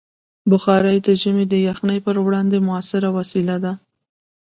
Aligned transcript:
بخاري 0.51 0.97
د 1.05 1.07
ژمي 1.21 1.45
د 1.49 1.55
یخنۍ 1.67 1.99
پر 2.05 2.15
وړاندې 2.25 2.57
مؤثره 2.67 3.09
وسیله 3.17 3.55
ده. 3.63 3.73